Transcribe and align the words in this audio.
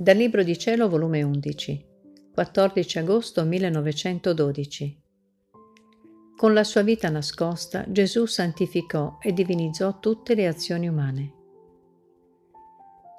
Dal 0.00 0.16
Libro 0.16 0.42
di 0.42 0.56
Cielo, 0.56 0.88
volume 0.88 1.22
11, 1.22 1.86
14 2.32 2.98
agosto 3.00 3.44
1912. 3.44 5.02
Con 6.38 6.54
la 6.54 6.64
sua 6.64 6.80
vita 6.80 7.10
nascosta, 7.10 7.84
Gesù 7.86 8.24
santificò 8.24 9.18
e 9.20 9.34
divinizzò 9.34 9.98
tutte 9.98 10.34
le 10.34 10.46
azioni 10.46 10.88
umane. 10.88 11.34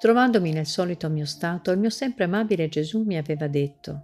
Trovandomi 0.00 0.50
nel 0.50 0.66
solito 0.66 1.08
mio 1.08 1.24
stato, 1.24 1.70
il 1.70 1.78
mio 1.78 1.88
sempre 1.88 2.24
amabile 2.24 2.68
Gesù 2.68 3.04
mi 3.04 3.16
aveva 3.16 3.46
detto, 3.46 4.02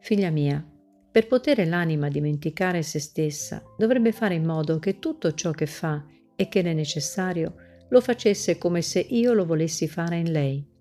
Figlia 0.00 0.30
mia, 0.30 0.68
per 1.08 1.28
poter 1.28 1.64
l'anima 1.68 2.08
dimenticare 2.08 2.82
se 2.82 2.98
stessa, 2.98 3.62
dovrebbe 3.78 4.10
fare 4.10 4.34
in 4.34 4.44
modo 4.44 4.80
che 4.80 4.98
tutto 4.98 5.34
ciò 5.34 5.52
che 5.52 5.66
fa 5.66 6.04
e 6.34 6.48
che 6.48 6.62
le 6.62 6.72
è 6.72 6.74
necessario 6.74 7.54
lo 7.90 8.00
facesse 8.00 8.58
come 8.58 8.82
se 8.82 8.98
io 8.98 9.34
lo 9.34 9.46
volessi 9.46 9.86
fare 9.86 10.16
in 10.16 10.32
lei 10.32 10.74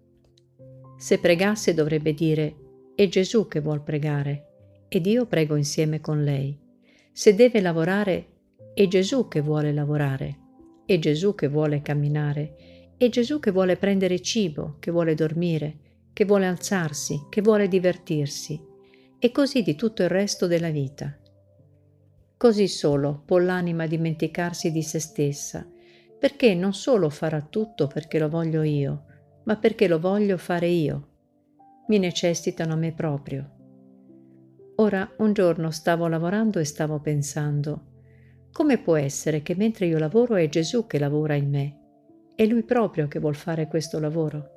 se 0.97 1.19
pregasse 1.19 1.73
dovrebbe 1.73 2.13
dire 2.13 2.55
è 2.95 3.07
Gesù 3.07 3.47
che 3.47 3.59
vuol 3.59 3.81
pregare 3.81 4.85
ed 4.87 5.05
io 5.05 5.25
prego 5.25 5.55
insieme 5.55 5.99
con 5.99 6.23
lei. 6.23 6.57
Se 7.11 7.35
deve 7.35 7.59
lavorare 7.61 8.27
è 8.73 8.87
Gesù 8.87 9.27
che 9.27 9.41
vuole 9.41 9.73
lavorare, 9.73 10.39
è 10.85 10.97
Gesù 10.99 11.35
che 11.35 11.47
vuole 11.47 11.81
camminare, 11.81 12.93
è 12.97 13.09
Gesù 13.09 13.39
che 13.39 13.51
vuole 13.51 13.75
prendere 13.75 14.21
cibo, 14.21 14.77
che 14.79 14.91
vuole 14.91 15.15
dormire, 15.15 15.77
che 16.13 16.23
vuole 16.23 16.45
alzarsi, 16.45 17.25
che 17.29 17.41
vuole 17.41 17.67
divertirsi, 17.67 18.61
e 19.19 19.31
così 19.31 19.63
di 19.63 19.75
tutto 19.75 20.03
il 20.03 20.09
resto 20.09 20.47
della 20.47 20.69
vita. 20.69 21.17
Così 22.37 22.67
solo 22.67 23.21
può 23.25 23.37
l'anima 23.37 23.87
dimenticarsi 23.87 24.71
di 24.71 24.81
se 24.81 24.99
stessa, 24.99 25.67
perché 26.17 26.53
non 26.53 26.73
solo 26.73 27.09
farà 27.09 27.41
tutto 27.41 27.87
perché 27.87 28.19
lo 28.19 28.29
voglio 28.29 28.61
io, 28.61 29.05
ma 29.45 29.55
perché 29.55 29.87
lo 29.87 29.99
voglio 29.99 30.37
fare 30.37 30.67
io. 30.67 31.07
Mi 31.87 31.97
necessitano 31.97 32.73
a 32.73 32.77
me 32.77 32.91
proprio. 32.91 33.51
Ora, 34.75 35.09
un 35.17 35.33
giorno 35.33 35.71
stavo 35.71 36.07
lavorando 36.07 36.59
e 36.59 36.65
stavo 36.65 36.99
pensando, 36.99 37.93
come 38.51 38.77
può 38.77 38.95
essere 38.95 39.41
che 39.41 39.55
mentre 39.55 39.85
io 39.85 39.97
lavoro 39.97 40.35
è 40.35 40.47
Gesù 40.47 40.87
che 40.87 40.99
lavora 40.99 41.35
in 41.35 41.49
me? 41.49 41.79
È 42.35 42.45
Lui 42.45 42.63
proprio 42.63 43.07
che 43.07 43.19
vuol 43.19 43.35
fare 43.35 43.67
questo 43.67 43.99
lavoro? 43.99 44.49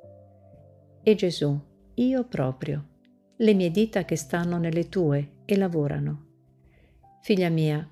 E 1.03 1.15
Gesù, 1.15 1.57
io 1.95 2.23
proprio, 2.25 2.87
le 3.37 3.53
mie 3.53 3.71
dita 3.71 4.03
che 4.03 4.15
stanno 4.15 4.57
nelle 4.57 4.89
tue 4.89 5.39
e 5.45 5.57
lavorano. 5.57 6.25
Figlia 7.21 7.49
mia, 7.49 7.87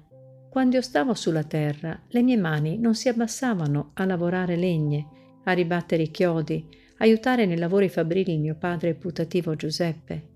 quando 0.50 0.78
io 0.78 0.82
stavo 0.82 1.14
sulla 1.14 1.44
terra, 1.44 2.02
le 2.08 2.22
mie 2.22 2.38
mani 2.38 2.78
non 2.78 2.96
si 2.96 3.10
abbassavano 3.10 3.92
a 3.94 4.06
lavorare 4.06 4.56
legne, 4.56 5.08
a 5.44 5.52
ribattere 5.52 6.04
i 6.04 6.12
chiodi, 6.12 6.68
aiutare 6.98 7.46
nei 7.46 7.58
lavori 7.58 7.90
fabrili 7.90 8.38
mio 8.38 8.56
padre 8.56 8.94
putativo 8.96 9.56
Giuseppe. 9.56 10.36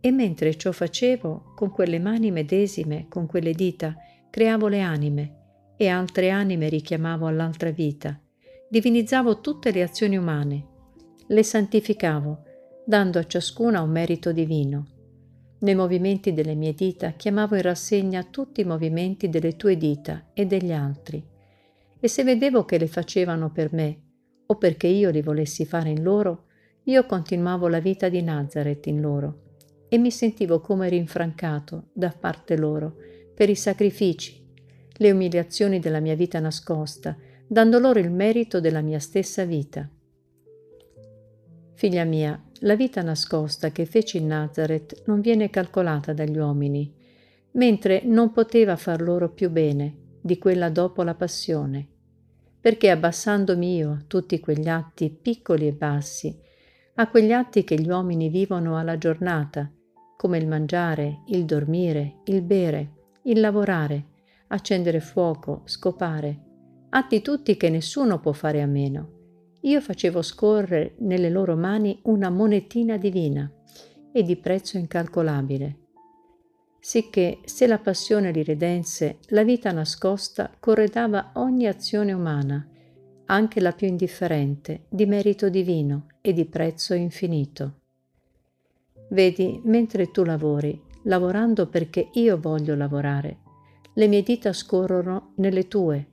E 0.00 0.10
mentre 0.10 0.56
ciò 0.56 0.72
facevo, 0.72 1.52
con 1.54 1.70
quelle 1.70 1.98
mani 1.98 2.30
medesime, 2.30 3.06
con 3.08 3.26
quelle 3.26 3.52
dita, 3.52 3.94
creavo 4.30 4.68
le 4.68 4.80
anime 4.80 5.36
e 5.76 5.88
altre 5.88 6.30
anime 6.30 6.68
richiamavo 6.68 7.26
all'altra 7.26 7.70
vita. 7.70 8.20
Divinizzavo 8.68 9.40
tutte 9.40 9.70
le 9.70 9.82
azioni 9.82 10.16
umane, 10.16 10.66
le 11.26 11.42
santificavo, 11.42 12.42
dando 12.84 13.18
a 13.18 13.26
ciascuna 13.26 13.80
un 13.80 13.90
merito 13.90 14.32
divino. 14.32 14.86
Nei 15.60 15.74
movimenti 15.74 16.32
delle 16.32 16.54
mie 16.54 16.74
dita 16.74 17.12
chiamavo 17.12 17.54
in 17.54 17.62
rassegna 17.62 18.24
tutti 18.24 18.62
i 18.62 18.64
movimenti 18.64 19.28
delle 19.28 19.54
tue 19.54 19.76
dita 19.76 20.30
e 20.34 20.46
degli 20.46 20.72
altri. 20.72 21.22
E 22.00 22.08
se 22.08 22.24
vedevo 22.24 22.64
che 22.64 22.78
le 22.78 22.88
facevano 22.88 23.52
per 23.52 23.72
me, 23.72 24.00
o 24.52 24.56
perché 24.56 24.86
io 24.86 25.08
li 25.08 25.22
volessi 25.22 25.64
fare 25.64 25.88
in 25.88 26.02
loro, 26.02 26.44
io 26.84 27.06
continuavo 27.06 27.68
la 27.68 27.80
vita 27.80 28.08
di 28.10 28.22
Nazareth 28.22 28.86
in 28.86 29.00
loro 29.00 29.40
e 29.88 29.96
mi 29.98 30.10
sentivo 30.10 30.60
come 30.60 30.88
rinfrancato 30.88 31.88
da 31.92 32.10
parte 32.10 32.56
loro 32.56 32.96
per 33.34 33.48
i 33.48 33.54
sacrifici, 33.54 34.44
le 34.94 35.10
umiliazioni 35.10 35.78
della 35.78 36.00
mia 36.00 36.14
vita 36.14 36.38
nascosta, 36.38 37.16
dando 37.46 37.78
loro 37.78 37.98
il 37.98 38.10
merito 38.10 38.60
della 38.60 38.82
mia 38.82 38.98
stessa 38.98 39.44
vita. 39.44 39.88
Figlia 41.74 42.04
mia, 42.04 42.40
la 42.60 42.76
vita 42.76 43.00
nascosta 43.02 43.70
che 43.70 43.86
feci 43.86 44.18
in 44.18 44.26
Nazareth 44.26 45.04
non 45.06 45.20
viene 45.20 45.48
calcolata 45.48 46.12
dagli 46.12 46.36
uomini, 46.36 46.94
mentre 47.52 48.02
non 48.04 48.32
poteva 48.32 48.76
far 48.76 49.00
loro 49.00 49.30
più 49.30 49.50
bene 49.50 49.96
di 50.20 50.36
quella 50.38 50.68
dopo 50.68 51.02
la 51.02 51.14
passione 51.14 51.88
perché 52.62 52.90
abbassandomi 52.90 53.74
io 53.74 53.90
a 53.90 54.04
tutti 54.06 54.38
quegli 54.38 54.68
atti 54.68 55.10
piccoli 55.10 55.66
e 55.66 55.72
bassi, 55.72 56.34
a 56.94 57.08
quegli 57.08 57.32
atti 57.32 57.64
che 57.64 57.74
gli 57.74 57.88
uomini 57.88 58.28
vivono 58.28 58.78
alla 58.78 58.96
giornata, 58.96 59.68
come 60.16 60.38
il 60.38 60.46
mangiare, 60.46 61.22
il 61.26 61.44
dormire, 61.44 62.20
il 62.26 62.40
bere, 62.42 62.92
il 63.24 63.40
lavorare, 63.40 64.04
accendere 64.46 65.00
fuoco, 65.00 65.62
scopare, 65.64 66.40
atti 66.90 67.20
tutti 67.20 67.56
che 67.56 67.68
nessuno 67.68 68.20
può 68.20 68.30
fare 68.30 68.62
a 68.62 68.66
meno. 68.66 69.20
Io 69.62 69.80
facevo 69.80 70.22
scorrere 70.22 70.94
nelle 70.98 71.30
loro 71.30 71.56
mani 71.56 71.98
una 72.04 72.30
monetina 72.30 72.96
divina 72.96 73.50
e 74.12 74.22
di 74.22 74.36
prezzo 74.36 74.78
incalcolabile, 74.78 75.81
sicché 76.84 77.38
se 77.44 77.68
la 77.68 77.78
passione 77.78 78.32
li 78.32 78.42
redense, 78.42 79.18
la 79.28 79.44
vita 79.44 79.70
nascosta 79.70 80.50
corredava 80.58 81.30
ogni 81.34 81.68
azione 81.68 82.12
umana, 82.12 82.66
anche 83.26 83.60
la 83.60 83.70
più 83.70 83.86
indifferente, 83.86 84.86
di 84.88 85.06
merito 85.06 85.48
divino 85.48 86.06
e 86.20 86.32
di 86.32 86.44
prezzo 86.44 86.94
infinito. 86.94 87.74
Vedi, 89.10 89.60
mentre 89.62 90.10
tu 90.10 90.24
lavori, 90.24 90.82
lavorando 91.04 91.68
perché 91.68 92.08
io 92.14 92.36
voglio 92.40 92.74
lavorare, 92.74 93.38
le 93.94 94.08
mie 94.08 94.22
dita 94.22 94.52
scorrono 94.52 95.34
nelle 95.36 95.68
tue, 95.68 96.06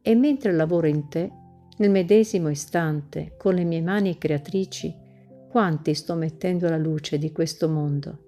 e 0.00 0.14
mentre 0.14 0.52
lavoro 0.52 0.86
in 0.86 1.08
te, 1.08 1.30
nel 1.76 1.90
medesimo 1.90 2.48
istante, 2.48 3.34
con 3.36 3.54
le 3.54 3.64
mie 3.64 3.82
mani 3.82 4.16
creatrici, 4.16 4.94
quanti 5.50 5.92
sto 5.92 6.14
mettendo 6.14 6.68
alla 6.68 6.78
luce 6.78 7.18
di 7.18 7.30
questo 7.32 7.68
mondo 7.68 8.24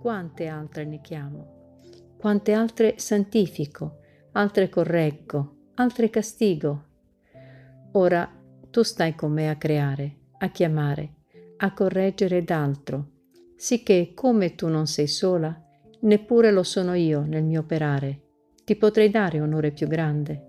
quante 0.00 0.46
altre 0.46 0.86
ne 0.86 1.02
chiamo, 1.02 2.14
quante 2.16 2.54
altre 2.54 2.94
santifico, 2.96 3.98
altre 4.32 4.70
correggo, 4.70 5.56
altre 5.74 6.08
castigo. 6.08 6.84
Ora 7.92 8.30
tu 8.70 8.82
stai 8.82 9.14
con 9.14 9.30
me 9.30 9.50
a 9.50 9.56
creare, 9.56 10.16
a 10.38 10.48
chiamare, 10.48 11.16
a 11.58 11.74
correggere 11.74 12.42
d'altro, 12.42 13.08
sicché 13.56 14.12
come 14.14 14.54
tu 14.54 14.68
non 14.68 14.86
sei 14.86 15.06
sola, 15.06 15.54
neppure 16.00 16.50
lo 16.50 16.62
sono 16.62 16.94
io 16.94 17.20
nel 17.20 17.44
mio 17.44 17.60
operare, 17.60 18.20
ti 18.64 18.76
potrei 18.76 19.10
dare 19.10 19.38
onore 19.38 19.70
più 19.70 19.86
grande. 19.86 20.46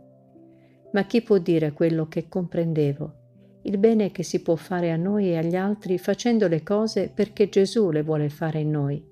Ma 0.94 1.04
chi 1.04 1.22
può 1.22 1.38
dire 1.40 1.74
quello 1.74 2.08
che 2.08 2.30
comprendevo, 2.30 3.16
il 3.64 3.78
bene 3.78 4.12
che 4.12 4.24
si 4.24 4.42
può 4.42 4.56
fare 4.56 4.92
a 4.92 4.96
noi 4.96 5.32
e 5.32 5.38
agli 5.38 5.56
altri 5.56 5.98
facendo 5.98 6.48
le 6.48 6.64
cose 6.64 7.12
perché 7.14 7.50
Gesù 7.50 7.90
le 7.92 8.02
vuole 8.02 8.30
fare 8.30 8.62
in 8.62 8.72
noi? 8.72 9.11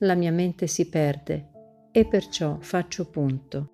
La 0.00 0.14
mia 0.14 0.32
mente 0.32 0.66
si 0.66 0.88
perde 0.88 1.48
e 1.92 2.06
perciò 2.06 2.56
faccio 2.60 3.10
punto. 3.10 3.70